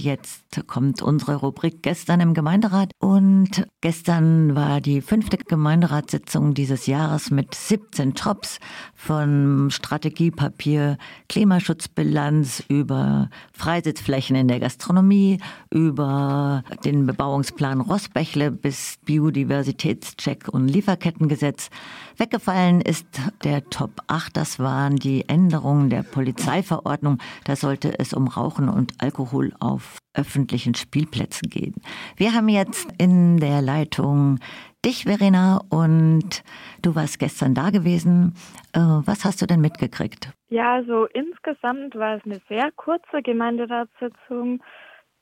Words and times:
Jetzt 0.00 0.66
kommt 0.66 1.02
unsere 1.02 1.36
Rubrik 1.36 1.82
gestern 1.82 2.20
im 2.20 2.32
Gemeinderat 2.32 2.92
und 3.00 3.66
gestern 3.82 4.54
war 4.54 4.80
die 4.80 5.02
fünfte 5.02 5.36
Gemeinderatssitzung 5.36 6.54
dieses 6.54 6.86
Jahres 6.86 7.30
mit 7.30 7.54
17 7.54 8.14
Tops 8.14 8.60
von 8.94 9.68
Strategiepapier, 9.70 10.96
Klimaschutzbilanz 11.28 12.64
über 12.68 13.28
Freisitzflächen 13.52 14.36
in 14.36 14.48
der 14.48 14.58
Gastronomie, 14.58 15.38
über 15.70 16.64
den 16.82 17.04
Bebauungsplan 17.04 17.82
Rossbächle 17.82 18.50
bis 18.50 18.98
Biodiversitätscheck 19.04 20.48
und 20.48 20.68
Lieferkettengesetz. 20.68 21.68
Weggefallen 22.16 22.80
ist 22.80 23.06
der 23.44 23.68
Top 23.68 24.00
8, 24.06 24.34
das 24.34 24.58
waren 24.58 24.96
die 24.96 25.28
Änderungen 25.28 25.90
der 25.90 26.04
Polizeiverordnung. 26.04 27.18
Da 27.44 27.54
sollte 27.54 27.98
es 27.98 28.14
um 28.14 28.28
Rauchen 28.28 28.70
und 28.70 28.94
Alkohol 28.98 29.52
auf 29.60 29.89
öffentlichen 30.14 30.74
Spielplätzen 30.74 31.48
gehen. 31.48 31.74
Wir 32.16 32.32
haben 32.32 32.48
jetzt 32.48 32.88
in 32.98 33.38
der 33.38 33.62
Leitung 33.62 34.38
dich, 34.84 35.04
Verena, 35.04 35.60
und 35.70 36.42
du 36.82 36.94
warst 36.94 37.18
gestern 37.18 37.54
da 37.54 37.70
gewesen. 37.70 38.34
Äh, 38.72 38.80
was 38.80 39.24
hast 39.24 39.42
du 39.42 39.46
denn 39.46 39.60
mitgekriegt? 39.60 40.30
Ja, 40.48 40.74
also 40.74 41.06
insgesamt 41.06 41.94
war 41.94 42.16
es 42.16 42.24
eine 42.24 42.40
sehr 42.48 42.72
kurze 42.72 43.22
Gemeinderatssitzung. 43.22 44.62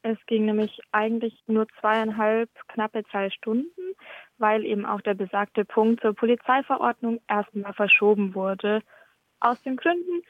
Es 0.02 0.16
ging 0.26 0.46
nämlich 0.46 0.80
eigentlich 0.92 1.34
nur 1.46 1.66
zweieinhalb, 1.80 2.48
knappe 2.68 3.02
zwei 3.10 3.30
Stunden, 3.30 3.94
weil 4.38 4.64
eben 4.64 4.86
auch 4.86 5.00
der 5.00 5.14
besagte 5.14 5.64
Punkt 5.64 6.00
zur 6.00 6.14
Polizeiverordnung 6.14 7.20
erstmal 7.28 7.74
verschoben 7.74 8.34
wurde. 8.34 8.80
Aus 9.40 9.60
den 9.62 9.76
Gründen, 9.76 10.22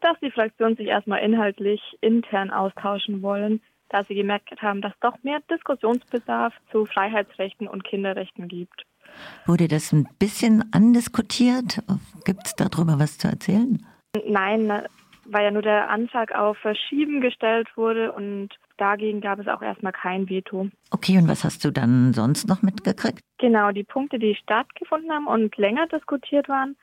dass 0.00 0.18
die 0.20 0.30
Fraktionen 0.30 0.76
sich 0.76 0.86
erstmal 0.86 1.20
inhaltlich 1.20 1.80
intern 2.00 2.50
austauschen 2.50 3.20
wollen 3.22 3.60
da 3.88 4.04
sie 4.04 4.14
gemerkt 4.14 4.60
haben, 4.62 4.80
dass 4.80 4.92
doch 5.00 5.16
mehr 5.22 5.40
Diskussionsbedarf 5.50 6.54
zu 6.70 6.86
Freiheitsrechten 6.86 7.68
und 7.68 7.84
Kinderrechten 7.84 8.48
gibt. 8.48 8.84
Wurde 9.46 9.68
das 9.68 9.92
ein 9.92 10.08
bisschen 10.18 10.64
andiskutiert? 10.72 11.82
Gibt 12.24 12.46
es 12.46 12.54
darüber 12.54 12.98
was 12.98 13.18
zu 13.18 13.28
erzählen? 13.28 13.84
Nein, 14.26 14.82
weil 15.24 15.44
ja 15.44 15.50
nur 15.50 15.62
der 15.62 15.90
Antrag 15.90 16.34
auf 16.34 16.56
Verschieben 16.58 17.20
gestellt 17.20 17.68
wurde 17.76 18.12
und 18.12 18.50
dagegen 18.76 19.20
gab 19.20 19.38
es 19.38 19.48
auch 19.48 19.62
erstmal 19.62 19.92
kein 19.92 20.28
Veto. 20.28 20.68
Okay, 20.90 21.18
und 21.18 21.28
was 21.28 21.44
hast 21.44 21.64
du 21.64 21.70
dann 21.70 22.12
sonst 22.12 22.48
noch 22.48 22.62
mitgekriegt? 22.62 23.20
Genau, 23.38 23.70
die 23.72 23.84
Punkte, 23.84 24.18
die 24.18 24.34
stattgefunden 24.34 25.10
haben 25.10 25.26
und 25.26 25.56
länger 25.56 25.86
diskutiert 25.86 26.48
waren, 26.48 26.76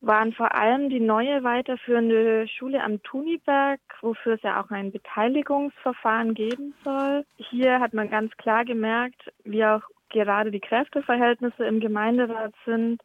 waren 0.00 0.32
vor 0.32 0.54
allem 0.54 0.90
die 0.90 1.00
neue 1.00 1.42
weiterführende 1.42 2.46
Schule 2.48 2.82
am 2.82 3.02
Tuniberg, 3.02 3.80
wofür 4.00 4.34
es 4.34 4.42
ja 4.42 4.62
auch 4.62 4.70
ein 4.70 4.92
Beteiligungsverfahren 4.92 6.34
geben 6.34 6.74
soll. 6.84 7.24
Hier 7.36 7.80
hat 7.80 7.94
man 7.94 8.10
ganz 8.10 8.36
klar 8.36 8.64
gemerkt, 8.64 9.32
wie 9.44 9.64
auch 9.64 9.82
gerade 10.10 10.50
die 10.50 10.60
Kräfteverhältnisse 10.60 11.64
im 11.64 11.80
Gemeinderat 11.80 12.54
sind 12.64 13.02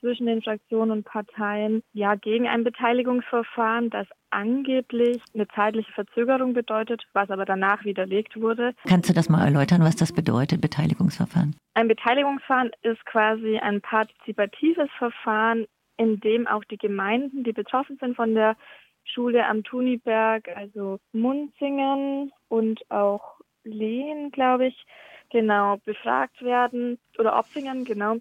zwischen 0.00 0.26
den 0.26 0.42
Fraktionen 0.42 0.90
und 0.90 1.04
Parteien, 1.04 1.82
ja, 1.92 2.14
gegen 2.14 2.46
ein 2.46 2.64
Beteiligungsverfahren, 2.64 3.90
das 3.90 4.06
angeblich 4.30 5.22
eine 5.34 5.48
zeitliche 5.48 5.90
Verzögerung 5.92 6.52
bedeutet, 6.52 7.02
was 7.12 7.30
aber 7.30 7.44
danach 7.44 7.84
widerlegt 7.84 8.40
wurde. 8.40 8.74
Kannst 8.86 9.08
du 9.08 9.14
das 9.14 9.28
mal 9.28 9.44
erläutern, 9.44 9.82
was 9.82 9.96
das 9.96 10.12
bedeutet, 10.12 10.60
Beteiligungsverfahren? 10.60 11.56
Ein 11.74 11.88
Beteiligungsverfahren 11.88 12.70
ist 12.82 13.04
quasi 13.06 13.58
ein 13.58 13.80
partizipatives 13.80 14.90
Verfahren, 14.98 15.66
in 15.96 16.20
dem 16.20 16.46
auch 16.46 16.64
die 16.64 16.78
Gemeinden, 16.78 17.44
die 17.44 17.52
betroffen 17.52 17.96
sind 17.98 18.16
von 18.16 18.34
der 18.34 18.56
Schule 19.04 19.46
am 19.46 19.62
Tuniberg, 19.62 20.48
also 20.56 20.98
Munzingen 21.12 22.32
und 22.48 22.90
auch 22.90 23.40
Lehen, 23.64 24.30
glaube 24.30 24.66
ich, 24.68 24.86
genau, 25.30 25.78
befragt 25.84 26.42
werden, 26.42 26.98
oder 27.18 27.36
Opfingen, 27.36 27.84
genau, 27.84 28.16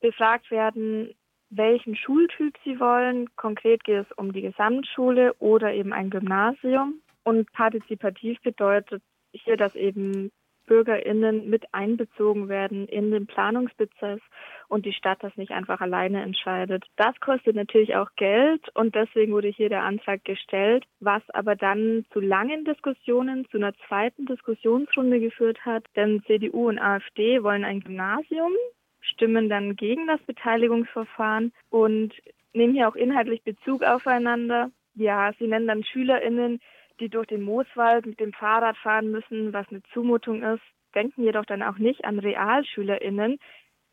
befragt 0.00 0.50
werden, 0.50 1.14
welchen 1.50 1.96
Schultyp 1.96 2.56
sie 2.64 2.78
wollen. 2.80 3.34
Konkret 3.36 3.84
geht 3.84 4.06
es 4.06 4.12
um 4.16 4.32
die 4.32 4.42
Gesamtschule 4.42 5.34
oder 5.34 5.72
eben 5.72 5.92
ein 5.92 6.10
Gymnasium. 6.10 7.00
Und 7.24 7.52
partizipativ 7.52 8.40
bedeutet 8.42 9.02
hier, 9.32 9.56
dass 9.56 9.74
eben 9.74 10.30
BürgerInnen 10.68 11.50
mit 11.50 11.64
einbezogen 11.72 12.48
werden 12.48 12.86
in 12.86 13.10
den 13.10 13.26
Planungsprozess 13.26 14.20
und 14.68 14.86
die 14.86 14.92
Stadt 14.92 15.18
das 15.22 15.36
nicht 15.36 15.50
einfach 15.50 15.80
alleine 15.80 16.22
entscheidet. 16.22 16.84
Das 16.96 17.18
kostet 17.20 17.56
natürlich 17.56 17.96
auch 17.96 18.10
Geld 18.16 18.68
und 18.74 18.94
deswegen 18.94 19.32
wurde 19.32 19.48
hier 19.48 19.68
der 19.68 19.82
Antrag 19.82 20.24
gestellt, 20.24 20.84
was 21.00 21.22
aber 21.30 21.56
dann 21.56 22.04
zu 22.12 22.20
langen 22.20 22.64
Diskussionen, 22.64 23.46
zu 23.50 23.56
einer 23.56 23.72
zweiten 23.88 24.26
Diskussionsrunde 24.26 25.18
geführt 25.18 25.64
hat, 25.64 25.84
denn 25.96 26.22
CDU 26.26 26.68
und 26.68 26.78
AfD 26.78 27.42
wollen 27.42 27.64
ein 27.64 27.80
Gymnasium, 27.80 28.52
stimmen 29.00 29.48
dann 29.48 29.74
gegen 29.74 30.06
das 30.06 30.20
Beteiligungsverfahren 30.22 31.52
und 31.70 32.12
nehmen 32.52 32.74
hier 32.74 32.88
auch 32.88 32.96
inhaltlich 32.96 33.42
Bezug 33.42 33.82
aufeinander. 33.82 34.70
Ja, 34.94 35.32
sie 35.38 35.46
nennen 35.46 35.66
dann 35.66 35.84
SchülerInnen, 35.84 36.60
die 37.00 37.08
durch 37.08 37.26
den 37.26 37.42
Mooswald 37.42 38.06
mit 38.06 38.20
dem 38.20 38.32
Fahrrad 38.32 38.76
fahren 38.78 39.10
müssen, 39.10 39.52
was 39.52 39.66
eine 39.70 39.82
Zumutung 39.92 40.42
ist, 40.42 40.62
denken 40.94 41.22
jedoch 41.22 41.44
dann 41.44 41.62
auch 41.62 41.78
nicht 41.78 42.04
an 42.04 42.18
RealschülerInnen, 42.18 43.38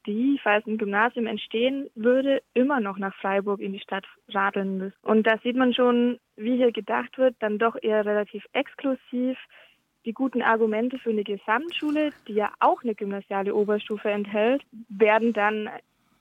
die, 0.06 0.40
falls 0.42 0.66
ein 0.68 0.78
Gymnasium 0.78 1.26
entstehen 1.26 1.90
würde, 1.96 2.42
immer 2.54 2.80
noch 2.80 2.98
nach 2.98 3.16
Freiburg 3.16 3.60
in 3.60 3.74
die 3.74 3.80
Stadt 3.80 4.06
radeln 4.30 4.78
müssen. 4.78 4.98
Und 5.02 5.26
da 5.26 5.38
sieht 5.40 5.56
man 5.56 5.74
schon, 5.74 6.20
wie 6.36 6.58
hier 6.58 6.72
gedacht 6.72 7.18
wird, 7.18 7.36
dann 7.40 7.58
doch 7.58 7.76
eher 7.82 8.06
relativ 8.06 8.46
exklusiv. 8.54 9.38
Die 10.06 10.14
guten 10.14 10.44
Argumente 10.44 11.00
für 11.00 11.10
eine 11.10 11.24
Gesamtschule, 11.24 12.12
die 12.28 12.34
ja 12.34 12.54
auch 12.60 12.84
eine 12.84 12.94
gymnasiale 12.94 13.56
Oberstufe 13.56 14.10
enthält, 14.10 14.62
werden 14.90 15.34
dann 15.34 15.70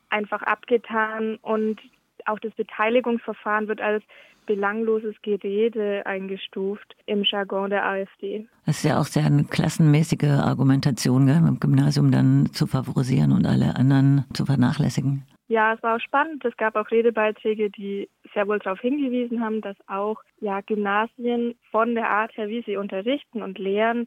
einfach 0.09 0.43
abgetan 0.43 1.37
und 1.43 1.81
auch 2.26 2.38
das 2.38 2.52
Beteiligungsverfahren 2.54 3.68
wird 3.68 3.80
als 3.80 4.02
belangloses 4.46 5.14
Gerede 5.22 6.04
eingestuft 6.06 6.94
im 7.06 7.24
Jargon 7.24 7.70
der 7.70 7.86
AfD. 7.86 8.46
Das 8.66 8.78
ist 8.78 8.84
ja 8.84 9.00
auch 9.00 9.06
sehr 9.06 9.24
eine 9.24 9.44
klassenmäßige 9.44 10.30
Argumentation, 10.30 11.26
gell, 11.26 11.36
im 11.36 11.60
Gymnasium 11.60 12.10
dann 12.10 12.50
zu 12.52 12.66
favorisieren 12.66 13.32
und 13.32 13.46
alle 13.46 13.76
anderen 13.76 14.24
zu 14.34 14.44
vernachlässigen. 14.44 15.24
Ja, 15.48 15.74
es 15.74 15.82
war 15.82 15.96
auch 15.96 16.00
spannend. 16.00 16.44
Es 16.44 16.56
gab 16.56 16.74
auch 16.74 16.90
Redebeiträge, 16.90 17.70
die 17.70 18.08
sehr 18.32 18.48
wohl 18.48 18.58
darauf 18.58 18.80
hingewiesen 18.80 19.42
haben, 19.42 19.60
dass 19.60 19.76
auch 19.86 20.22
ja, 20.41 20.60
Gymnasien 20.62 21.54
von 21.70 21.94
der 21.94 22.08
Art 22.08 22.36
her, 22.36 22.48
wie 22.48 22.62
sie 22.62 22.76
unterrichten 22.76 23.42
und 23.42 23.58
lehren, 23.58 24.06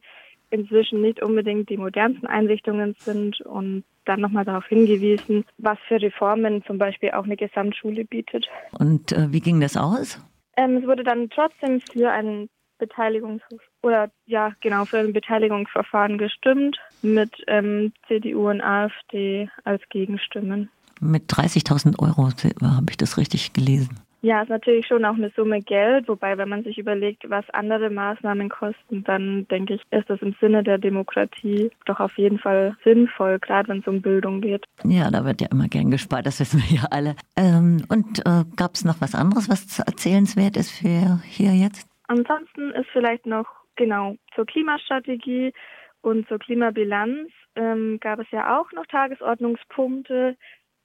inzwischen 0.50 1.00
nicht 1.00 1.22
unbedingt 1.22 1.68
die 1.68 1.76
modernsten 1.76 2.26
Einrichtungen 2.26 2.94
sind 2.98 3.40
und 3.42 3.84
dann 4.04 4.20
nochmal 4.20 4.44
darauf 4.44 4.66
hingewiesen, 4.66 5.44
was 5.58 5.78
für 5.86 6.00
Reformen 6.00 6.64
zum 6.64 6.78
Beispiel 6.78 7.10
auch 7.10 7.24
eine 7.24 7.36
Gesamtschule 7.36 8.04
bietet. 8.04 8.46
Und 8.78 9.12
äh, 9.12 9.32
wie 9.32 9.40
ging 9.40 9.60
das 9.60 9.76
aus? 9.76 10.18
Ähm, 10.56 10.78
es 10.78 10.86
wurde 10.86 11.04
dann 11.04 11.28
trotzdem 11.30 11.80
für 11.80 12.10
ein 12.10 12.48
Beteiligungs- 12.80 13.42
oder 13.82 14.10
ja 14.26 14.52
genau 14.60 14.84
für 14.84 14.98
ein 14.98 15.12
Beteiligungsverfahren 15.12 16.16
gestimmt 16.16 16.78
mit 17.02 17.30
ähm, 17.46 17.92
CDU 18.06 18.48
und 18.48 18.60
AfD 18.60 19.50
als 19.64 19.82
Gegenstimmen. 19.90 20.70
Mit 21.00 21.30
30.000 21.30 21.98
Euro 22.00 22.30
habe 22.62 22.90
ich 22.90 22.96
das 22.96 23.18
richtig 23.18 23.52
gelesen. 23.52 24.00
Ja, 24.20 24.42
ist 24.42 24.48
natürlich 24.48 24.86
schon 24.86 25.04
auch 25.04 25.14
eine 25.14 25.30
Summe 25.36 25.60
Geld, 25.60 26.08
wobei 26.08 26.36
wenn 26.38 26.48
man 26.48 26.64
sich 26.64 26.76
überlegt, 26.76 27.30
was 27.30 27.48
andere 27.50 27.88
Maßnahmen 27.88 28.48
kosten, 28.48 29.04
dann 29.04 29.46
denke 29.46 29.74
ich, 29.74 29.82
ist 29.90 30.10
das 30.10 30.20
im 30.22 30.34
Sinne 30.40 30.64
der 30.64 30.78
Demokratie 30.78 31.70
doch 31.86 32.00
auf 32.00 32.18
jeden 32.18 32.38
Fall 32.38 32.76
sinnvoll, 32.82 33.38
gerade 33.38 33.68
wenn 33.68 33.78
es 33.78 33.86
um 33.86 34.02
Bildung 34.02 34.40
geht. 34.40 34.64
Ja, 34.82 35.10
da 35.10 35.24
wird 35.24 35.40
ja 35.40 35.48
immer 35.52 35.68
gern 35.68 35.92
gespart, 35.92 36.26
das 36.26 36.40
wissen 36.40 36.60
wir 36.60 36.78
ja 36.78 36.88
alle. 36.90 37.14
Ähm, 37.36 37.84
und 37.88 38.18
äh, 38.26 38.44
gab 38.56 38.74
es 38.74 38.84
noch 38.84 39.00
was 39.00 39.14
anderes, 39.14 39.48
was 39.48 39.78
erzählenswert 39.78 40.56
ist 40.56 40.72
für 40.72 41.20
hier 41.24 41.52
jetzt? 41.52 41.88
Ansonsten 42.08 42.72
ist 42.72 42.88
vielleicht 42.92 43.24
noch 43.24 43.46
genau 43.76 44.16
zur 44.34 44.46
Klimastrategie 44.46 45.52
und 46.00 46.26
zur 46.26 46.40
Klimabilanz 46.40 47.30
ähm, 47.54 47.98
gab 48.00 48.18
es 48.18 48.26
ja 48.32 48.58
auch 48.58 48.72
noch 48.72 48.86
Tagesordnungspunkte. 48.86 50.36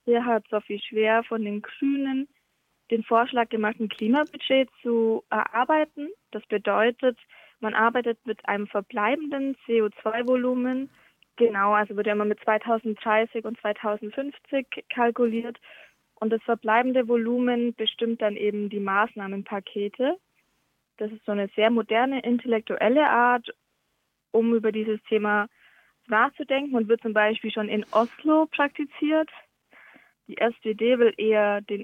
Hier 0.06 0.26
hat 0.26 0.44
Sophie 0.50 0.82
Schwer 0.88 1.24
von 1.24 1.44
den 1.44 1.62
Grünen 1.62 2.28
den 2.92 3.04
Vorschlag 3.04 3.50
gemacht, 3.50 3.80
ein 3.80 3.90
Klimabudget 3.90 4.70
zu 4.82 5.24
erarbeiten. 5.30 6.10
Das 6.32 6.46
bedeutet, 6.48 7.18
man 7.60 7.74
arbeitet 7.74 8.20
mit 8.26 8.46
einem 8.48 8.68
verbleibenden 8.68 9.56
CO2-Volumen. 9.66 10.90
Genau, 11.38 11.74
also 11.74 11.96
wird 11.96 12.08
ja 12.08 12.14
immer 12.14 12.26
mit 12.26 12.40
2030 12.42 13.46
und 13.46 13.60
2050 13.60 14.86
kalkuliert. 14.90 15.58
Und 16.16 16.30
das 16.30 16.42
verbleibende 16.44 17.08
Volumen 17.08 17.74
bestimmt 17.74 18.22
dann 18.22 18.36
eben 18.36 18.70
die 18.70 18.80
Maßnahmenpakete. 18.80 20.18
Das 20.98 21.12
ist 21.12 21.26
so 21.26 21.32
eine 21.32 21.50
sehr 21.56 21.70
moderne 21.70 22.22
intellektuelle 22.22 23.10
Art, 23.10 23.50
um 24.32 24.54
über 24.54 24.72
dieses 24.72 25.02
Thema 25.04 25.48
nachzudenken 26.08 26.76
und 26.76 26.88
wird 26.88 27.02
zum 27.02 27.14
Beispiel 27.14 27.52
schon 27.52 27.70
in 27.70 27.86
Oslo 27.92 28.46
praktiziert. 28.48 29.30
Die 30.28 30.38
SPD 30.38 31.00
will 31.00 31.14
eher 31.18 31.62
den 31.62 31.84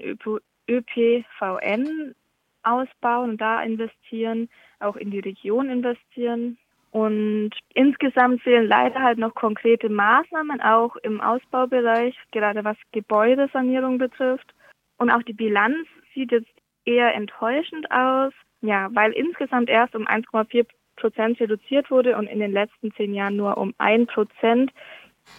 ÖPVN 0.70 2.14
ausbauen 2.62 3.30
und 3.30 3.40
da 3.40 3.62
investieren, 3.62 4.48
auch 4.78 4.96
in 4.96 5.10
die 5.10 5.20
Region 5.20 5.70
investieren. 5.70 6.58
Und 6.92 7.50
insgesamt 7.74 8.42
fehlen 8.42 8.66
leider 8.66 9.00
halt 9.00 9.18
noch 9.18 9.34
konkrete 9.34 9.88
Maßnahmen, 9.88 10.60
auch 10.60 10.96
im 10.96 11.20
Ausbaubereich, 11.20 12.16
gerade 12.32 12.64
was 12.64 12.76
Gebäudesanierung 12.92 13.98
betrifft. 13.98 14.54
Und 14.98 15.10
auch 15.10 15.22
die 15.22 15.32
Bilanz 15.32 15.86
sieht 16.14 16.32
jetzt 16.32 16.50
eher 16.84 17.14
enttäuschend 17.14 17.90
aus, 17.90 18.32
ja, 18.60 18.88
weil 18.92 19.12
insgesamt 19.12 19.70
erst 19.70 19.94
um 19.94 20.06
1,4 20.06 20.66
Prozent 20.96 21.40
reduziert 21.40 21.90
wurde 21.90 22.16
und 22.16 22.26
in 22.26 22.40
den 22.40 22.52
letzten 22.52 22.92
zehn 22.92 23.14
Jahren 23.14 23.36
nur 23.36 23.56
um 23.56 23.72
ein 23.78 24.06
Prozent. 24.06 24.72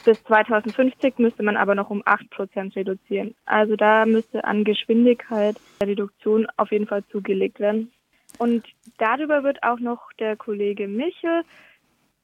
Bis 0.04 0.24
2050 0.24 1.20
müsste 1.20 1.44
man 1.44 1.58
aber 1.58 1.76
noch 1.76 1.90
um 1.90 2.02
acht 2.06 2.30
Prozent 2.32 2.76
reduzieren. 2.76 3.36
Also 3.46 3.76
da 3.76 4.06
müsste 4.06 4.44
an 4.44 4.64
Geschwindigkeit 4.64 5.58
der 5.80 5.88
Reduktion 5.88 6.48
auf 6.58 6.72
jeden 6.72 6.88
Fall 6.88 7.04
zugelegt 7.12 7.60
werden. 7.60 7.92
Und 8.38 8.66
darüber 8.98 9.44
wird 9.44 9.62
auch 9.64 9.80
noch 9.80 10.12
der 10.20 10.36
Kollege 10.36 10.88
Michel 10.88 11.44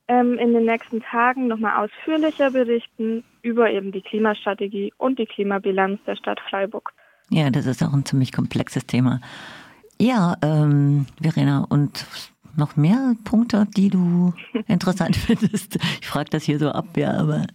ähm, 0.08 0.38
in 0.40 0.54
den 0.54 0.66
nächsten 0.66 1.02
Tagen 1.02 1.48
nochmal 1.48 1.86
ausführlicher 1.86 2.52
berichten 2.52 3.24
über 3.42 3.70
eben 3.70 3.92
die 3.92 4.02
Klimastrategie 4.02 4.94
und 4.98 5.20
die 5.20 5.26
Klimabilanz 5.26 6.00
der 6.06 6.16
Stadt 6.16 6.40
Freiburg. 6.50 6.94
Ja, 7.30 7.50
das 7.50 7.66
ist 7.66 7.84
auch 7.84 7.94
ein 7.94 8.06
ziemlich 8.06 8.32
komplexes 8.32 8.86
Thema. 8.86 9.20
Ja, 10.00 10.36
ähm, 10.42 11.08
Verena, 11.22 11.66
und 11.70 12.06
noch 12.58 12.76
mehr 12.76 13.16
Punkte, 13.24 13.68
die 13.76 13.90
du 13.90 14.34
interessant 14.68 15.16
findest? 15.16 15.76
Ich 16.02 16.08
frage 16.08 16.30
das 16.30 16.44
hier 16.44 16.60
so 16.60 16.70
ab, 16.70 16.86
ja, 16.96 17.12
aber. 17.12 17.48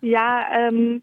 Ja, 0.00 0.46
ähm, 0.52 1.02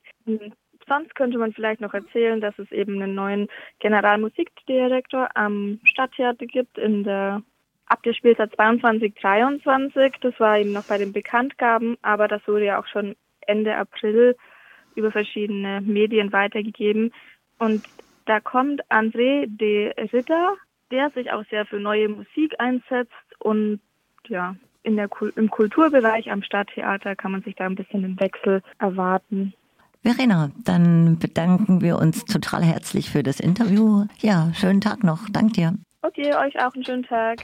sonst 0.87 1.15
könnte 1.15 1.37
man 1.37 1.53
vielleicht 1.53 1.81
noch 1.81 1.93
erzählen, 1.93 2.41
dass 2.41 2.57
es 2.59 2.71
eben 2.71 3.01
einen 3.01 3.15
neuen 3.15 3.47
Generalmusikdirektor 3.79 5.29
am 5.35 5.79
Stadttheater 5.83 6.45
gibt 6.45 6.77
in 6.77 7.03
der 7.03 7.41
ab 7.85 8.01
der 8.03 8.13
Spielzeit 8.13 8.53
22, 8.55 9.13
23. 9.21 10.13
Das 10.21 10.39
war 10.39 10.57
eben 10.57 10.71
noch 10.71 10.85
bei 10.85 10.97
den 10.97 11.13
Bekanntgaben, 11.13 11.97
aber 12.01 12.27
das 12.27 12.41
wurde 12.47 12.65
ja 12.65 12.79
auch 12.79 12.87
schon 12.87 13.15
Ende 13.41 13.75
April 13.75 14.35
über 14.95 15.11
verschiedene 15.11 15.81
Medien 15.81 16.31
weitergegeben. 16.31 17.13
Und 17.59 17.83
da 18.25 18.39
kommt 18.39 18.81
André 18.89 19.45
de 19.47 19.93
Ritter, 20.11 20.55
der 20.93 21.09
sich 21.09 21.31
auch 21.31 21.43
sehr 21.49 21.65
für 21.65 21.79
neue 21.79 22.07
Musik 22.07 22.53
einsetzt 22.59 23.11
und 23.39 23.81
ja, 24.27 24.55
in 24.83 24.95
der, 24.95 25.09
im 25.35 25.49
Kulturbereich 25.49 26.31
am 26.31 26.43
Stadttheater 26.43 27.15
kann 27.15 27.31
man 27.31 27.41
sich 27.41 27.55
da 27.55 27.65
ein 27.65 27.75
bisschen 27.75 28.03
den 28.03 28.19
Wechsel 28.19 28.61
erwarten. 28.77 29.53
Verena, 30.03 30.51
dann 30.63 31.17
bedanken 31.17 31.81
wir 31.81 31.97
uns 31.97 32.25
total 32.25 32.61
herzlich 32.63 33.09
für 33.09 33.23
das 33.23 33.39
Interview. 33.39 34.05
Ja, 34.19 34.51
schönen 34.53 34.81
Tag 34.81 35.03
noch. 35.03 35.29
Dank 35.29 35.53
dir. 35.53 35.73
Okay, 36.01 36.35
euch 36.35 36.59
auch 36.59 36.75
einen 36.75 36.85
schönen 36.85 37.03
Tag. 37.03 37.39